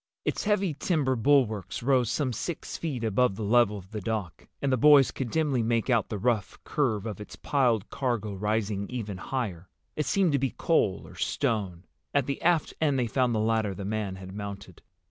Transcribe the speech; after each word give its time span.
Its 0.25 0.45
heavy 0.45 0.73
timber 0.73 1.15
bulwarks 1.15 1.83
rose 1.83 2.09
some 2.09 2.33
six 2.33 2.75
feet 2.75 3.03
above 3.03 3.35
the 3.35 3.43
level 3.43 3.77
of 3.77 3.91
the 3.91 4.01
dock, 4.01 4.47
and 4.59 4.71
the 4.71 4.75
boys 4.75 5.11
could 5.11 5.29
dimly 5.29 5.61
make 5.61 5.91
out 5.91 6.09
the 6.09 6.17
rough 6.17 6.57
curve 6.63 7.05
of 7.05 7.21
its 7.21 7.35
piled 7.35 7.87
cargo 7.91 8.33
rising 8.33 8.89
even 8.89 9.17
higher. 9.17 9.69
It 9.95 10.07
seemed 10.07 10.31
to 10.31 10.39
be 10.39 10.55
coal 10.57 11.03
or 11.05 11.13
stone. 11.13 11.83
At 12.15 12.25
the 12.25 12.41
aft 12.41 12.73
end 12.81 12.97
they 12.97 13.05
found 13.05 13.35
the 13.35 13.39
ladder 13.39 13.75
the 13.75 13.85
man 13.85 14.15
had 14.15 14.33
mounted. 14.33 14.81